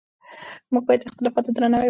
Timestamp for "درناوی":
1.55-1.71